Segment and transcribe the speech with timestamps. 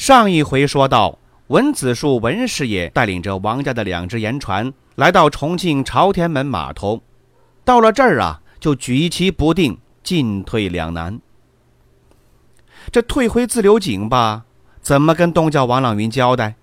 [0.00, 1.18] 上一回说到，
[1.48, 7.02] 文子树文师爷带领着王家的两只盐船来到重庆朝天门码头，
[7.66, 11.20] 到了这儿啊，就举棋不定，进退两难。
[12.90, 14.46] 这退回自流井吧，
[14.80, 16.54] 怎么跟东家王朗云交代？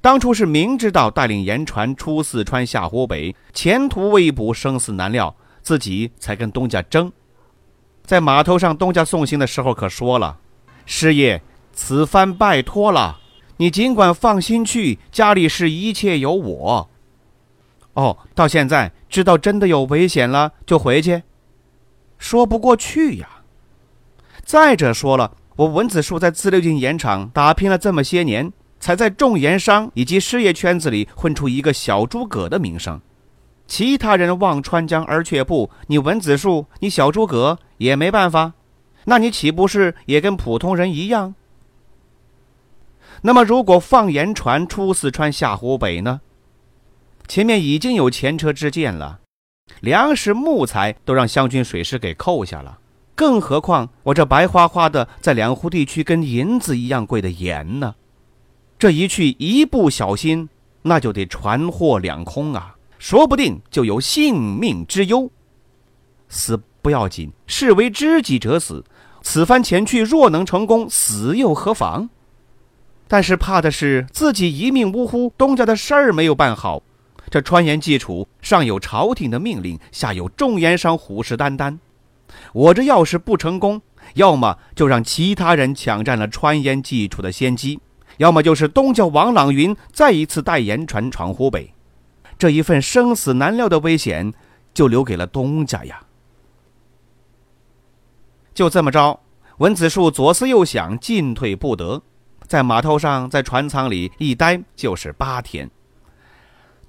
[0.00, 7.12] 当初是明知道带领盐船出四川下湖北，前途未卜，生死难料，自己才跟东家争。
[8.04, 10.36] 在码头上，东家送行的时候可说了
[10.86, 11.40] ：“师爷。”
[11.76, 13.20] 此番拜托了，
[13.58, 16.90] 你尽管放心去，家里事一切有我。
[17.92, 21.22] 哦，到现在知道真的有危险了就回去，
[22.18, 23.28] 说不过去呀。
[24.42, 33.00] 再者说了，我文子树在自流井盐场打拼了这么些年，才在重盐商以及事业圈子里混出一个小诸葛的名声。
[33.66, 38.52] 其他人望穿江而却步，你文子树，你小诸葛也没办法，
[39.04, 41.34] 那你岂不是也跟普通人一样？
[43.22, 46.20] 那么，如果放盐船出四川下湖北呢？
[47.26, 49.20] 前面已经有前车之鉴了，
[49.80, 52.78] 粮食、木材都让湘军水师给扣下了，
[53.14, 57.94] 更何况我这白花花的在两湖地区跟银子一样贵的盐呢？
[58.78, 60.48] 这一去一不小心，
[60.82, 65.28] 那就得船货两空啊，说不定就有性命之忧。
[66.28, 68.84] 死不要紧，视为知己者死。
[69.22, 72.08] 此番前去若能成功，死又何妨？
[73.08, 76.82] 但是怕的是自己一命呜呼，东家的事儿没有办好。
[77.30, 81.78] 这川盐技处上有朝廷的命令，下有众盐商虎视眈眈。
[82.52, 83.80] 我这要是不成功，
[84.14, 87.80] 要么就让其他人抢占了川盐技处的先机，
[88.18, 91.72] 要么就是东家王朗云再一次带盐船闯湖北。
[92.38, 94.32] 这一份生死难料的危险，
[94.74, 96.00] 就留给了东家呀。
[98.54, 99.20] 就这么着，
[99.58, 102.02] 文子树左思右想，进退不得。
[102.46, 105.70] 在码头上，在船舱里一待就是八天。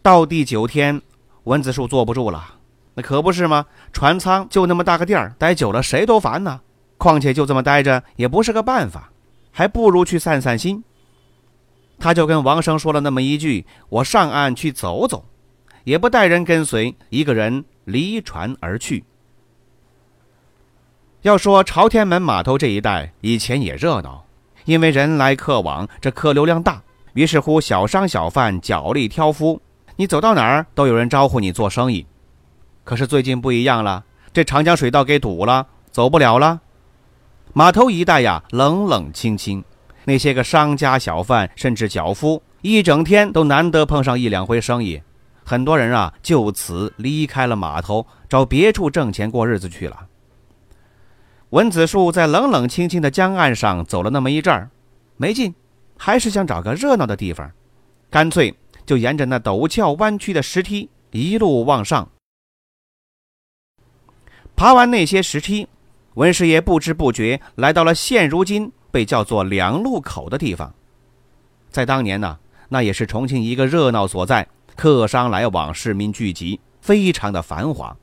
[0.01, 1.01] 到第九天，
[1.44, 2.56] 文子树坐不住了，
[2.94, 3.66] 那可不是吗？
[3.91, 6.62] 船舱就那么大个地儿，待久了谁都烦呢。
[6.97, 9.12] 况且就这么待着也不是个办法，
[9.51, 10.84] 还不如去散散心。
[12.00, 15.25] 他就跟王生说了那么一句：“我上岸去走走。”
[15.84, 19.03] 也不带人跟随，一个人离船而去。
[21.22, 24.27] 要说朝天门码头这一带以前也热闹。
[24.67, 26.83] 因为人来客往，这客流量大，
[27.13, 29.61] 于是乎小商小贩脚力挑夫，
[29.95, 32.05] 你走到哪儿都有人招呼你做生意。
[32.83, 36.59] 可是最近不一样了，这长江水道给堵了，走不了了。
[37.53, 39.63] 码头一带呀，冷冷清清，
[40.03, 45.01] 那些个商家小贩甚至脚夫，一整天都难得碰上一两回生意，
[45.45, 49.97] 很多人啊就此离开了码头，找别处挣钱过日子去了。
[51.52, 54.69] 文子树在冷冷清清的江岸上走了那么一阵儿，
[55.16, 55.56] 没劲，
[55.97, 57.50] 还是想找个热闹的地方，
[58.09, 58.53] 干脆
[58.85, 62.09] 就沿着那陡峭弯曲的石梯一路往上。
[64.58, 65.66] 爬完那些石梯，
[66.16, 70.74] 文师爷不知不觉来到了现如今被叫做两路口的地方。
[71.69, 72.38] 在当年呢，
[72.68, 77.96] 那也是重庆一个热闹所在，客商来往，市民聚集，非常的繁华。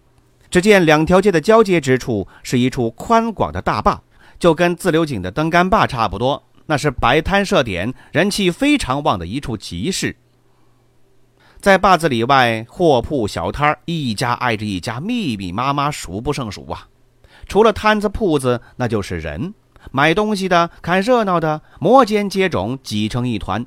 [0.54, 4.00] 只见两条街的交接之处是一处宽广的大坝，
[4.38, 6.41] 就跟自流井的登杆坝差不多。
[6.66, 10.14] 那是摆摊设点、人气非常旺的一处集市。
[11.59, 16.87] 在坝子里外，货铺小摊儿一家挨着一家，密密麻麻，数不胜数啊！
[17.48, 19.53] 除了摊子铺子，那就是人，
[19.91, 23.67] 买东西的、看热闹的，摩肩接踵，挤成一团。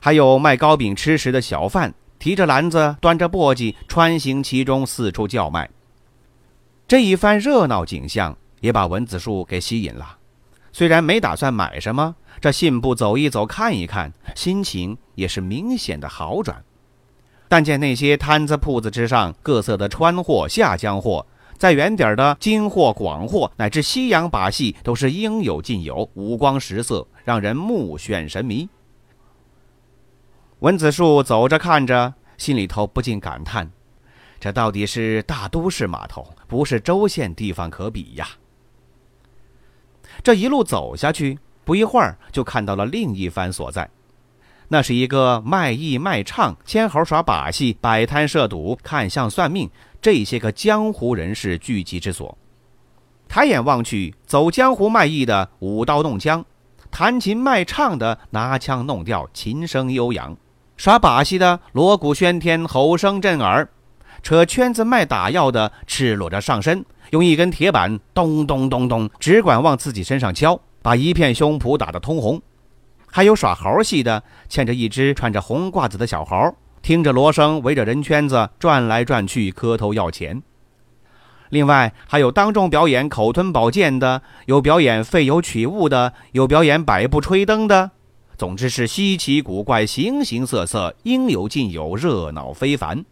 [0.00, 5.70] 还有卖糕饼吃食的小贩，提着篮子，端着簸箕，穿行其中，四处叫卖。
[6.90, 10.18] 这一番热闹景象也把文子树给吸引了，
[10.72, 16.64] 虽然没打算买什么，这信步走一走看一看，心情也是明显的好转。
[17.46, 21.24] 但见那些摊子铺子之上，各色的川货、下江货，
[21.56, 28.68] 再远点的京货、广货，乃至西洋把戏，都是应有尽有，五光十色，让人目眩神迷。
[30.58, 33.70] 文子树走着看着，心里头不禁感叹。
[34.40, 38.26] 这到底是大都市码头，不是州县地方可比呀。
[40.24, 43.88] 这一路走下去，不一会儿就看到了另一番所在。
[44.68, 49.68] 那是一个卖艺卖唱、牵猴耍把戏、摆摊设赌、看相算命
[50.00, 52.36] 这些个江湖人士聚集之所。
[53.28, 56.44] 抬眼望去，走江湖卖艺的舞刀弄枪，
[56.90, 60.34] 弹琴卖唱的拿腔弄调，琴声悠扬；
[60.76, 63.66] 耍把戏的锣鼓喧天，吼声震耳；
[64.22, 72.40] 扯圈子卖打药的赤裸着上身，用一根铁板咚咚咚咚，只管往自己身上敲，把一片胸脯打得通红。
[73.06, 80.42] 还有耍猴戏的，牵着一只穿着红褂子的小猴，听着锣声，围着人圈子转来转去，磕头要钱。
[81.48, 87.90] 另外，还有当众表演口吞宝剑的，有表演废油取物的，有表演百步吹灯的。
[88.38, 93.04] 总之是稀奇古怪、形形色色，应有尽有，热闹非凡。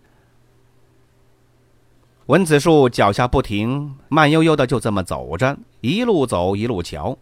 [2.28, 7.16] 文子树脚下不停，慢悠悠的就这么走着，一路走一路瞧，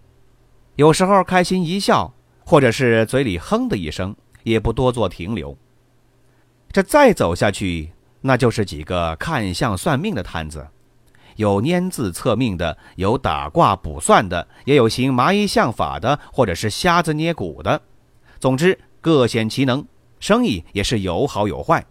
[0.75, 2.13] 有时候开心一笑。
[2.49, 4.15] 或者是嘴里哼的一声，
[4.45, 5.59] 也不多做停留。
[6.71, 10.65] 这再走下去，那就是几个看相算命的摊子，
[11.35, 17.83] 有拈字测命的，有打卦卜算的，也有行麻衣相法的，或者是瞎子捏骨的。
[18.39, 19.85] 总之各显其能，
[20.21, 21.85] 生意也是有好有坏。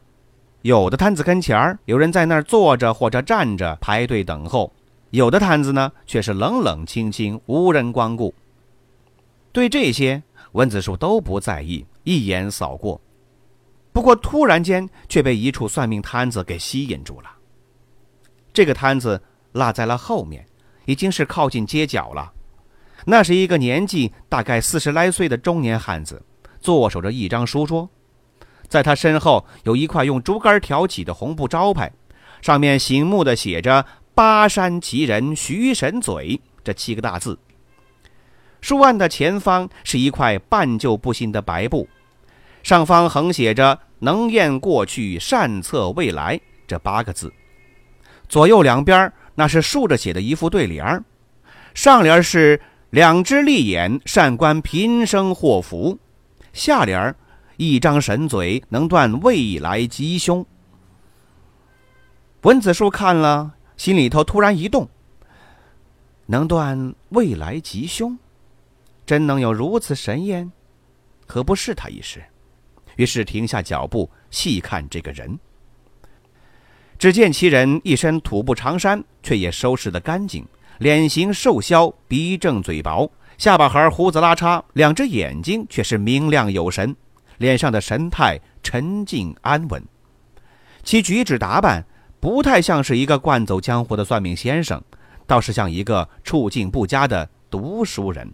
[0.65, 4.73] 有的摊子跟前儿有人在那儿坐着或者站着排队等候，
[5.11, 8.33] 有的摊子呢却是冷冷清清，无人光顾。
[9.51, 10.23] 对这些。
[10.53, 12.99] 文子树都不在意，一眼扫过。
[13.91, 17.29] 不过突然间却被一处算命摊子给吸引住了。
[18.53, 19.21] 这个摊子
[19.51, 20.43] 落在了后面，
[20.85, 22.31] 已经是靠近街角了。
[23.05, 26.23] 那是一个年纪大概四十来岁的中年汉子，
[26.59, 27.87] 坐守着一张书桌，
[28.67, 31.91] 在他身后有一块用竹竿挑起的红布招牌，
[32.41, 37.37] 上面醒目的写着“巴山奇人徐神嘴”这七个大字。
[38.61, 41.87] 书案的前方是一块半旧不新的白布，
[42.63, 47.31] 上方横写着“能验过去，善测未来”这八个字。
[48.27, 51.03] 左右两边那是竖着写的一副对联
[51.75, 52.59] 上联是
[52.89, 55.99] “两只利眼，善观平生祸福”，
[56.53, 57.13] 下联
[57.57, 60.45] 一张神嘴，能断未来吉凶”。
[62.43, 64.87] 文子树看了，心里头突然一动
[66.27, 68.17] ：“能断未来吉凶？”
[69.05, 70.51] 真能有如此神验？
[71.27, 72.23] 何不试他一试？
[72.95, 75.37] 于是停下脚步，细看这个人。
[76.97, 80.47] 只见其人一身土布长衫，却也收拾得干净，
[80.79, 86.95] 脸型瘦削，鼻正嘴薄，下巴颏胡子拉碴，两只眼睛却是明亮有神，
[87.37, 89.83] 脸上的神态沉静安稳。
[90.83, 91.85] 其举止打扮
[92.19, 94.81] 不太像是一个惯走江湖的算命先生，
[95.25, 98.33] 倒是像一个处境不佳的读书人。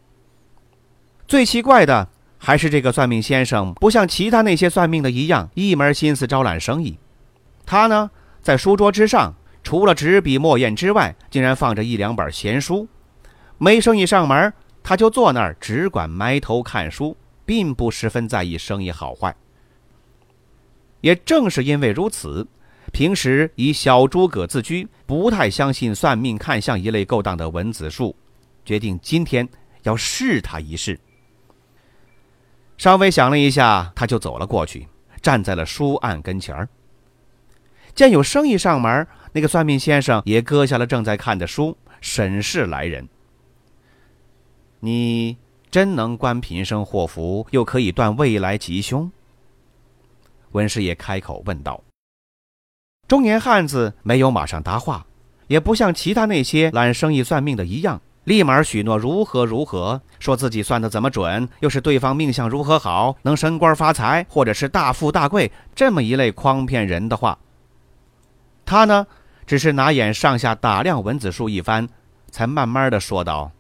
[1.28, 2.08] 最奇怪的
[2.38, 6.98] 还是这个算命先生，不像其他那些算命的一样，一门心思招揽生意。
[7.66, 8.12] 他呢，
[8.42, 9.34] 在书桌之上，
[9.64, 12.88] 除了纸笔墨砚之外，竟然放着一两本闲书。
[13.58, 14.52] 没生意上门，
[14.82, 17.16] 他就坐那儿，只管埋头看书，
[17.52, 19.36] 并不十分在意生意好坏。
[21.02, 22.48] 也正是因为如此，
[22.94, 28.16] 平时以小诸葛自居，不太相信算命看相一类勾当的文子树，
[28.64, 29.46] 决定今天
[29.84, 30.98] 要试他一试。
[32.78, 34.88] 稍微想了一下，他就走了过去，
[35.22, 36.70] 站在了书案跟前儿。
[37.94, 43.10] 见有生意上门，那个算命先生也搁下了正在看的书，审视来人。
[44.80, 45.38] 你
[45.72, 49.10] 真能观平生祸福，又可以断未来吉凶？
[50.52, 51.82] 文师爷开口问道。
[53.08, 55.06] 中年汉子没有马上答话，
[55.48, 58.02] 也不像其他那些揽生意算命的一样。
[58.26, 67.40] 立马许诺如何如何，说自己算的怎么准，又是对方命相如何好，能升官发财，或者是大富大贵，这么一类诓骗人的话。
[68.66, 69.08] 他呢，
[69.48, 71.88] 只是拿眼上下打量文子树一番，
[72.30, 73.52] 才慢慢的说道：“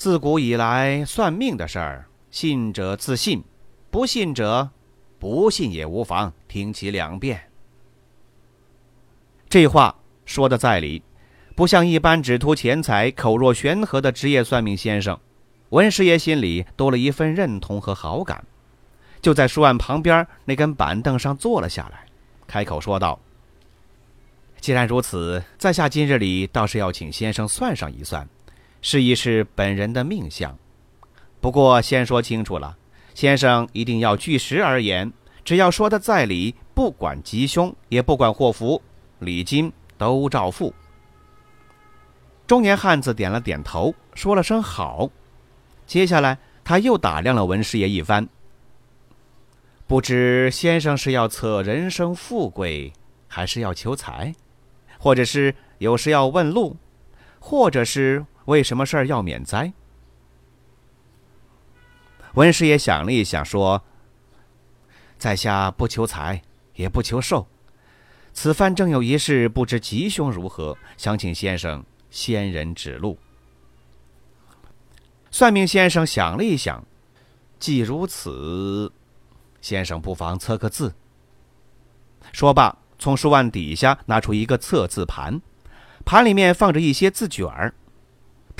[0.00, 3.44] 自古以来，算命的事儿，信者自信，
[3.90, 4.70] 不信者
[5.18, 7.38] 不信也无妨，听其两遍。”
[9.46, 11.02] 这话说的在理。
[11.54, 15.20] 不像一般只图钱财、口若悬河的职业算命先生，
[15.68, 18.42] 文师爷心里多了一份认同和好感，
[19.20, 22.06] 就在书案旁边那根板凳上坐了下来，
[22.46, 23.20] 开口说道
[24.62, 28.26] ：“既然如此，在下今日里倒是要请先生算上一算，
[28.82, 30.56] 试一试本人的命相。
[31.40, 32.76] 不过先说清楚了，
[33.14, 35.12] 先生一定要据实而言，
[35.44, 38.82] 只要说的在理，不管吉凶，也不管祸福，
[39.18, 40.74] 礼金都照付。”
[42.46, 45.08] 中年汉子点了点头，说了声“好”，
[45.86, 48.28] 接下来，他又打量了文师爷一番。
[49.86, 52.92] 不知先生是要测人生富贵，
[53.28, 54.34] 还是要求财，
[54.98, 56.76] 或者是有事要问路，
[57.38, 59.72] 或者是为什么事儿要免灾？
[62.34, 63.82] 文师爷想了一想，说
[65.18, 66.42] ：“在下不求财，
[66.74, 67.48] 也不求寿。
[68.32, 73.18] 此番正有一事，不知吉凶如何，想请先生仙人指路。”
[75.32, 76.84] 算命先生想了一想，
[77.58, 78.92] 既如此，
[79.60, 80.94] 先生不妨测个字。
[82.32, 85.40] 说罢，从书案底下拿出一个测字盘，
[86.04, 87.74] 盘里面放着一些字卷儿。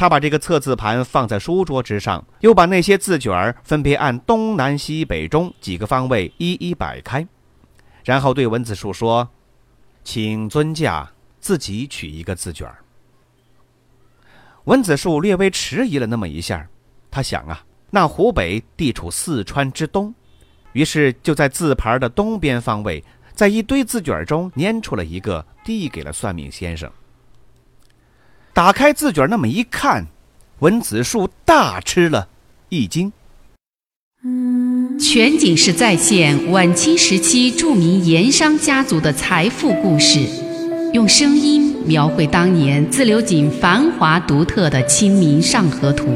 [0.00, 7.28] 他把这个测字盘放在书桌之上，又把那些字卷儿分别按东南西北中几个方位一一摆开，
[8.02, 9.28] 然后对文子树说
[10.02, 12.78] ：“请尊驾自己取一个字卷儿。”
[14.64, 16.66] 文子树略微迟疑了那么一下，
[17.10, 20.14] 他想啊，那湖北地处四川之东，
[20.72, 23.04] 于是就在字盘的东边方位，
[23.34, 26.90] 在一堆字卷中粘出了一个，递给了算命先生。
[28.52, 30.06] 打开字卷，那么一看，
[30.58, 32.26] 文子树大吃了
[32.68, 33.12] 一惊。
[34.98, 40.20] 全景式再现晚清时期著名盐商家族的财富故事，
[40.92, 46.06] 用声音描绘当年自流井繁华独特的《清明上河图》。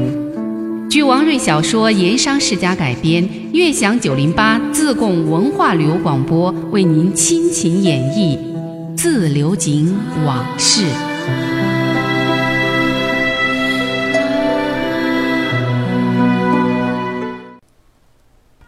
[0.89, 8.37] 据王瑞小说《盐商世家》改编，悦享九零八自贡文化旅游广播为您倾情演绎
[8.97, 10.83] 《自流井往事》。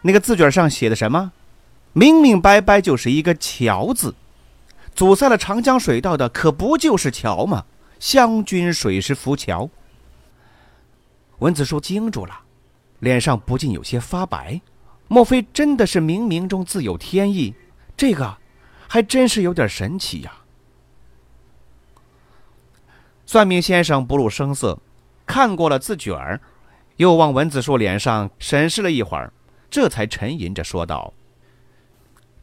[0.08, 1.32] 那个字卷上写的什么？
[1.92, 4.14] 明明白白就是一个“桥”字，
[4.94, 7.66] 阻塞了长江水道的可不就是桥吗？
[8.00, 9.68] 湘军水师浮桥。
[11.40, 12.40] 文子树惊住了，
[13.00, 14.58] 脸上不禁有些发白。
[15.08, 17.54] 莫非真的是冥冥中自有天意？
[17.94, 18.38] 这个
[18.88, 20.32] 还真是有点神奇呀。
[23.26, 24.78] 算命先生不露声色，
[25.26, 26.40] 看过了字卷儿，
[26.96, 29.30] 又往文子树脸上审视了一会儿。
[29.70, 31.12] 这才沉吟着说道：“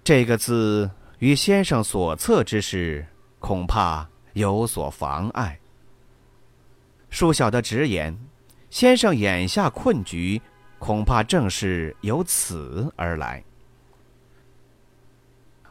[0.03, 0.89] 这个字
[1.19, 3.05] 与先生所测之事，
[3.39, 5.59] 恐怕有所妨碍。
[7.11, 8.15] 恕小的直言，
[8.69, 10.41] 先生眼下困局，
[10.77, 13.43] 恐怕正是由此而来。”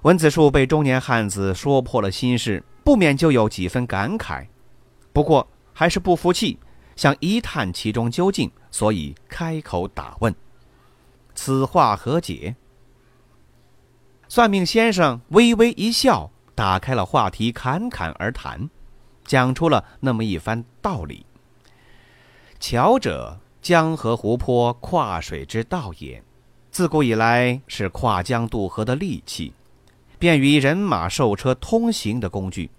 [0.02, 4.46] 文子树被中年汉子说破了心事，不免就有几分感慨，
[5.12, 6.58] 不过还是不服气，
[6.96, 10.34] 想一探其中究竟，所以开口打问。
[11.34, 12.56] 此话何解？
[14.28, 18.68] 算命先生微微一笑，打开了话题，侃侃而谈，
[19.24, 21.26] 讲出了那么一番道理。
[22.58, 26.22] 桥者，江河湖泊跨水之道也，
[26.70, 29.52] 自古以来是跨江渡河的利器，
[30.18, 32.70] 便于人马兽车通行的工具。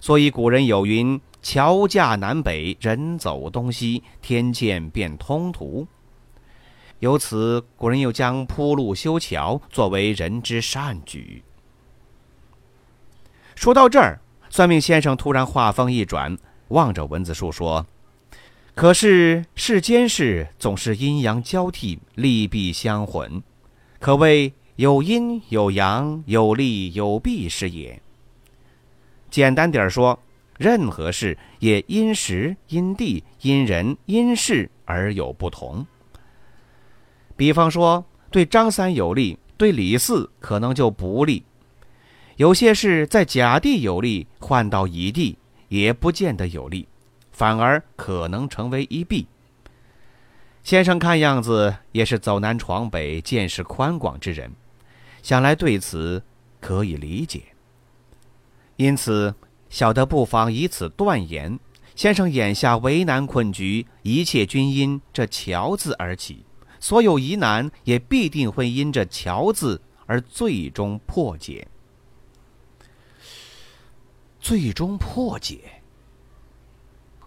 [0.00, 5.86] 所以古人有云：“桥架南北，人走东西，天堑变通途。”
[7.00, 11.42] 由此，古人又将铺路修桥作为人之善举。
[13.54, 16.36] 说到这儿，算命先生突然话锋一转，
[16.68, 17.86] 望着文子树说
[18.74, 23.42] ：“可是世间事总是阴阳交替，利弊相混，
[24.00, 28.00] 可谓有阴有阳，有利有弊是也。
[29.30, 30.18] 简单点说，
[30.56, 35.86] 任何事也因时因地因人因事而有不同。”
[37.36, 41.42] 比方说，对张三有利，对李四可能就不利；
[42.36, 45.36] 有些事在甲地有利，换到乙地
[45.68, 46.86] 也不见得有利，
[47.32, 49.26] 反而可能成为一弊。
[50.62, 54.50] 先生看样子也是走南闯北、见识宽广之人，
[55.22, 56.22] 想来对此
[56.60, 57.42] 可以理解。
[58.76, 59.34] 因此，
[59.68, 61.58] 小的不妨以此断言：
[61.94, 66.44] 先生眼下为难困局，一切均因这“桥”字而起。
[66.84, 71.66] 所有疑难也必定会因着“桥”字而最终破解。
[74.38, 75.60] 最终破解。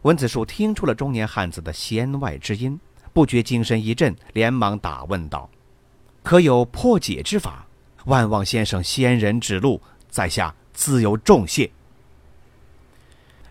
[0.04, 2.80] 文子树听出了中年汉子的弦外之音，
[3.12, 5.50] 不觉精神一振，连忙打问道
[6.22, 7.66] ：“可有破解之法？
[8.06, 11.68] 万望先生仙人指路，在下自有重谢。”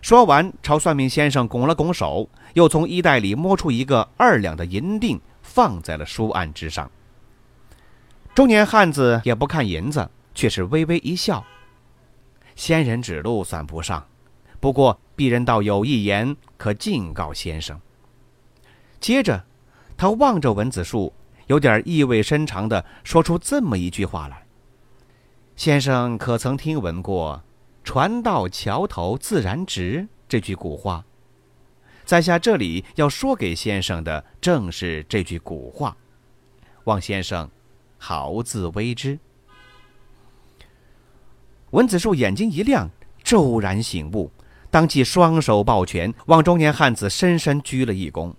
[0.01, 5.19] 说完，朝算命先生拱了拱手，又从衣袋里摸出一个二两的银锭。
[5.47, 6.91] 放在了书案之上。
[8.35, 11.43] 中年汉子也不看银子，却是微微一笑。
[12.55, 14.05] 仙人指路算不上，
[14.59, 17.79] 不过鄙人倒有一言可敬告先生。
[18.99, 19.43] 接着，
[19.95, 21.11] 他望着文子树，
[21.47, 24.45] 有点意味深长地说出这么一句话来
[25.55, 27.41] ：“先生可曾听闻过
[27.83, 31.03] ‘船到桥头自然直’这句古话？
[32.07, 35.95] 在下这里要说给先生的正是这句古话，
[36.85, 37.49] 望先生
[37.97, 39.19] 好自为之。”
[41.71, 42.89] 文子树眼睛一亮，
[43.25, 44.31] 骤然醒悟，
[44.71, 48.33] 当即双手抱拳，望中年汉子深深鞠了一躬。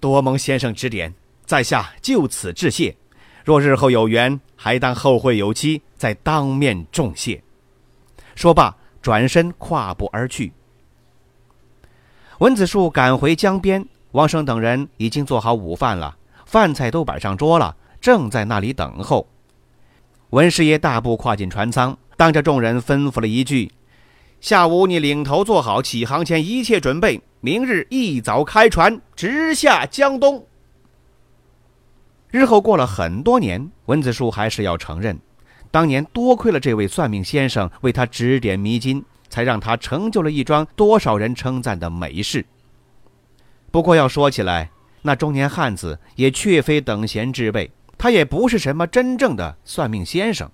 [0.00, 1.14] 多蒙先生指点，
[1.46, 2.96] 在下就此致谢。
[3.44, 7.40] 若日后有缘，还当后会有期，再当面重谢。
[8.34, 10.52] 说罢，转身跨步而去。
[12.40, 16.16] 文子树赶回江边，王生等人已经做好午饭了，
[16.46, 19.28] 饭菜都摆上桌了，正在那里等候。
[20.30, 23.70] 文师爷大步跨进船舱，当着众人吩咐了一句
[24.40, 30.46] ：“下午你领头做好起航前一切准备。”明日一早开船直下江东。
[32.30, 35.18] 日后过了很多年，文子树还是要承认，
[35.70, 42.44] 当年多亏了这位算命先生为他指点迷津，才让他成就了一桩多少人称赞的美事。
[43.70, 44.70] 不过要说起来，
[45.00, 50.50] 那中年汉子也确非等闲之辈，他也不是什么真正的算命先生。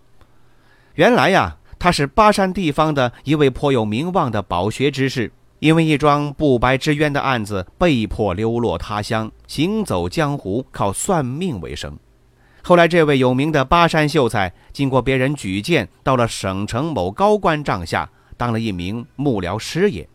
[0.94, 5.32] 原来呀，他是巴山地方的一位颇有名望的饱学之士。
[5.58, 11.98] 因为一桩不白之冤的案子，被迫流落他乡，行走江湖，靠算命为生。
[12.62, 20.08] 后来，这位有名的巴山秀才，经过别人举荐，到了省城某高官帐下，当了一名幕僚师爷。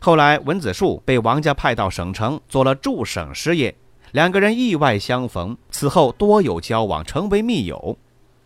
[0.00, 3.74] 后来，文子树被王家派到省城，做了驻省师爷。
[4.12, 7.96] 两个人意外相逢，此后多有交往，成为密友。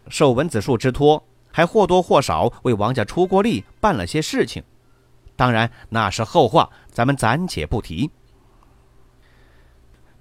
[0.09, 4.63] 受文子树之托，还或多或少为王家出过力，办了些事情。
[5.37, 8.11] 当然，那是后话，咱们暂且不提。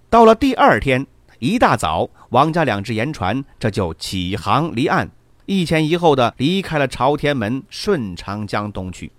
[0.09, 1.05] 到了第二天
[1.39, 5.09] 一大早，王家两只盐船这就起航离岸，
[5.45, 9.11] 一前一后的离开了朝天门，顺长江东去。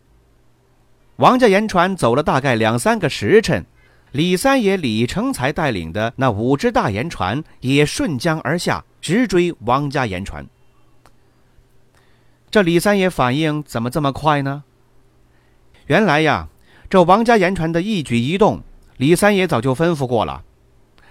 [1.17, 3.65] 王家盐船走了大概两三个时辰，
[4.13, 10.47] 李三爷李成才带领的那五只大盐船也顺江而下，直追王家盐船。
[12.51, 14.65] 这李三爷反应怎么这么快呢？
[15.87, 16.49] 原来呀，
[16.89, 18.63] 这王家盐船的一举一动，
[18.97, 20.43] 李三爷早就吩咐过了，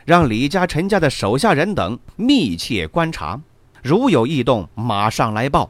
[0.06, 3.40] 让李家、陈家的手下人等密切观察，
[3.84, 5.70] 如有异动，马上来报。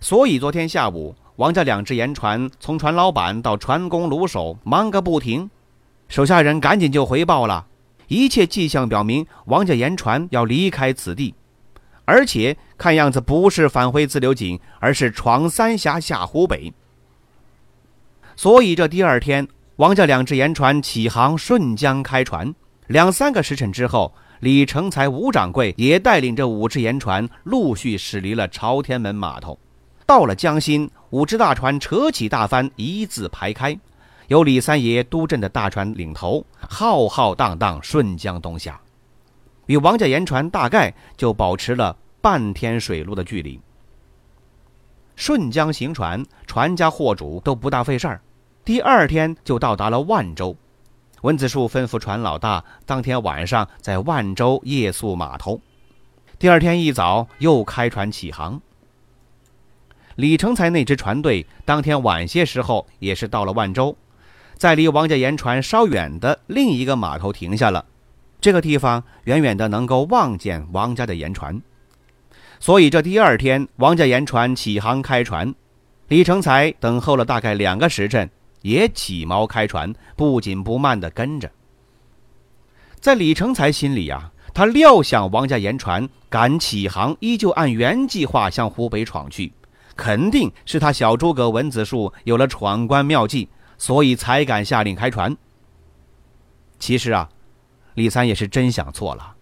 [0.00, 5.48] 所以昨天下午，王家两只盐船从船老板到船工、卢手忙个不停，
[6.08, 7.66] 手下人赶紧就回报了，
[8.08, 11.34] 一切迹象表明王家盐船要离开此地，
[12.04, 16.74] 而且看样子不是返回自流井，而是闯三峡下湖北。
[18.36, 22.54] 所以这第二天，王家两只盐船起航，顺江开船。
[22.88, 29.58] 两三个时辰之后，李成才、吴掌柜也带领着五只盐船陆续驶离了朝天门码头。
[30.04, 33.76] 到了江心，五只大船扯起大帆，一字排开，
[34.28, 38.80] 由李三爷督镇的大船领头，浩浩荡荡顺江东下，
[39.66, 43.60] 与王家盐船大概就保持了半天水路的距离。
[45.16, 48.20] 顺江行船，船家货主都不大费事儿。
[48.64, 50.54] 第二天就到达了万州，
[51.26, 55.60] 文子树吩咐船老大，当天晚上在万州夜宿码头。
[56.38, 58.60] 第二天一早又开船起航。
[60.14, 63.96] 李成才那支船队当天晚些时候也是到了万州，
[64.54, 67.84] 在离王家盐船稍远的另一个码头停下了。
[68.40, 71.60] 这个地方远远的能够望见王家的盐船，
[72.60, 75.52] 所以这第二天王家盐船起航开船，
[76.06, 78.30] 李成才等候了大概两个时辰。
[78.66, 81.48] 也起锚开船，不紧不慢地跟着。
[82.98, 89.52] 在李成才心里呀，他料想王家盐船敢起航，依旧按原计划向湖北闯去，
[89.94, 93.48] 肯定是他小诸葛文子树有了闯关妙计，
[93.78, 95.36] 所以才敢下令开船。
[96.80, 97.28] 其实啊，
[97.94, 99.36] 李三也是真想错了。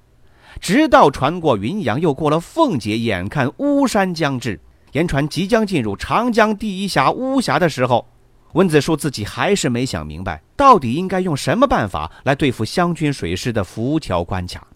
[0.61, 4.61] 直到船过云阳，又过了凤节，眼看巫山将至，
[4.93, 8.07] 盐船即将进入长江第一峡巫峡的时候。
[8.55, 14.67] 温子树自己还是没想明白，到底应该用什么办法来对付湘军水师的浮桥关卡。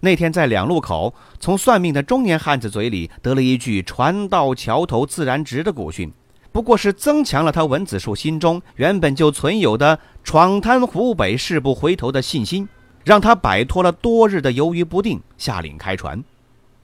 [0.00, 6.12] 那天在两路口，从算命的中年汉子嘴里得了一句“船到桥头自然直”的古训，
[6.52, 12.68] 不过是增强了他文子树心中原本就存有的闯滩湖北誓不回头的信心，
[13.04, 16.22] 让他摆脱了多日的犹豫不定，下令开船。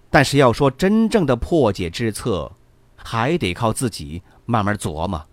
[0.09, 2.51] 但是要说真正的破解之策，
[2.96, 4.23] 还得靠自己。
[4.51, 5.25] 慢慢琢磨。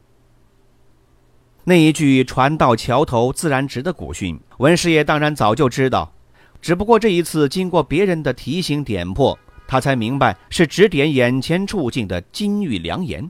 [1.63, 6.13] 那一句“船到桥头自然直”的古训，文师爷当然早就知道，
[6.61, 13.29] 只不过这一次经过别人的提醒点破，他才明白是指点眼前处境的金玉良言。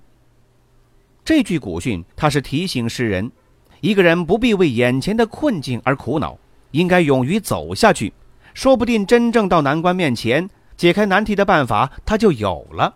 [1.25, 3.31] 这句古训，他是提醒世人，
[3.81, 6.37] 一个人不必为眼前的困境而苦恼，
[6.71, 8.13] 应该勇于走下去，
[8.53, 12.95] 说不定真正到难关面前，解开难题的办法他就有了。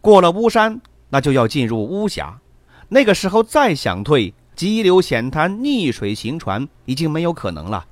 [0.00, 2.40] 过了巫山，那就要进入巫峡，
[2.88, 7.86] 那个时候再想退，急流险滩、逆水行船已经没有可能了。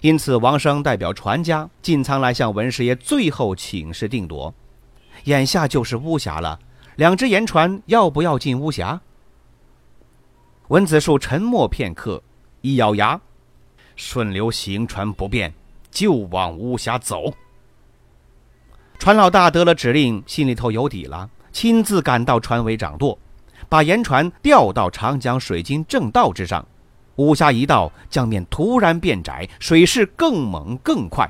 [0.00, 4.54] 因此，王生代表船家进舱来向文师爷最后请示定夺，
[5.24, 6.60] 眼下就是巫峡了。
[6.94, 9.00] 两只盐船要不要进巫峡？
[10.68, 12.22] 文子树沉默片刻，
[12.60, 13.20] 一咬牙
[13.96, 15.52] ：“顺流行船不便，
[15.90, 17.32] 就往巫峡走。”
[19.00, 23.18] 船老大得了指令，心里头有底了，亲自赶到船尾掌舵，
[23.68, 26.64] 把盐船调到长江水经正道之上。
[27.16, 31.28] 巫峡一到，江面突然变窄，水势更猛更快，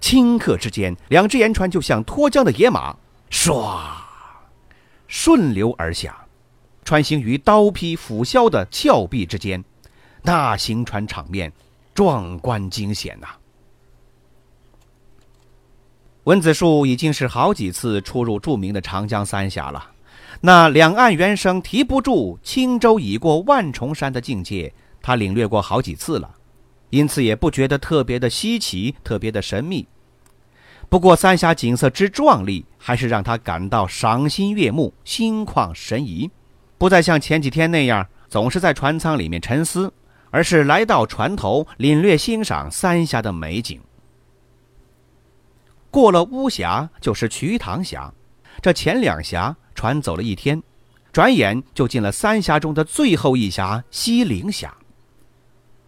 [0.00, 2.94] 顷刻之间，两只盐船就像脱缰的野马，
[3.28, 3.76] 唰。
[5.08, 6.16] 顺流而下，
[6.84, 9.64] 穿行于刀劈斧削的峭壁之间，
[10.22, 11.52] 那行船场面
[11.92, 13.26] 壮观惊险呐！
[16.26, 19.92] 文子树已经是好几次出入著名的长江三峡了，
[20.40, 26.28] 那两岸猿声啼不住，轻舟已过万重山的境界，他领略过好几次了，
[26.90, 29.86] 因此也不觉得特别的稀奇，特别的神秘。
[30.88, 36.28] 不过，三峡景色之壮丽，还是让他感到赏心悦目、心旷神怡，
[36.76, 39.92] 不再像前几天那样总是在船舱里面沉思，
[40.30, 43.80] 而是来到船头领略欣赏三峡的美景。
[45.96, 48.12] 过了巫峡，就是瞿塘峡，
[48.60, 50.62] 这前两峡船走了一天，
[51.10, 54.76] 转眼就进了三峡中的最后一峡西陵峡。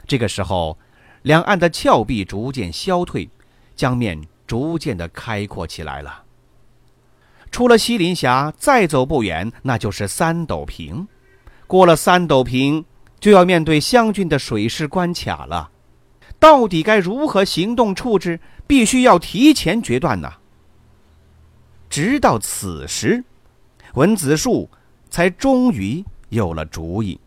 [0.06, 0.78] 这个时候，
[1.24, 3.28] 两岸的峭壁逐渐消退，
[3.76, 4.18] 江面。
[4.46, 6.22] 逐渐的开阔起来了。
[7.50, 11.06] 出了西陵峡，再走不远，那就是三斗坪。
[11.66, 12.86] 过了三斗坪，
[13.20, 15.70] 就要面对湘军的水师关卡了。
[16.38, 18.40] 到底该如何行动处置？
[18.68, 20.33] 必须要提前决断呐。
[21.90, 23.24] 直到此时，
[23.94, 24.70] 文子树
[25.11, 27.18] 才终于有了主意。